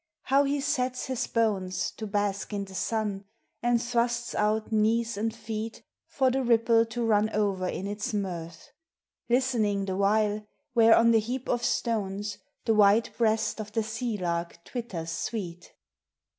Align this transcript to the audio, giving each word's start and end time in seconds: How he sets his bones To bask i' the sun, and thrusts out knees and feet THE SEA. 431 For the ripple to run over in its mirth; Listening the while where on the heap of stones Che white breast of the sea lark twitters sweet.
How 0.23 0.45
he 0.45 0.61
sets 0.61 1.05
his 1.05 1.27
bones 1.27 1.91
To 1.97 2.07
bask 2.07 2.51
i' 2.55 2.63
the 2.63 2.73
sun, 2.73 3.25
and 3.61 3.79
thrusts 3.79 4.33
out 4.33 4.71
knees 4.71 5.15
and 5.15 5.31
feet 5.31 5.73
THE 5.73 5.79
SEA. 5.79 5.83
431 6.07 6.17
For 6.17 6.31
the 6.31 6.49
ripple 6.73 6.85
to 6.87 7.05
run 7.05 7.29
over 7.35 7.67
in 7.67 7.85
its 7.85 8.11
mirth; 8.11 8.71
Listening 9.29 9.85
the 9.85 9.95
while 9.95 10.43
where 10.73 10.95
on 10.95 11.11
the 11.11 11.19
heap 11.19 11.47
of 11.47 11.63
stones 11.63 12.39
Che 12.65 12.71
white 12.73 13.15
breast 13.15 13.59
of 13.61 13.73
the 13.73 13.83
sea 13.83 14.17
lark 14.17 14.63
twitters 14.65 15.11
sweet. 15.11 15.71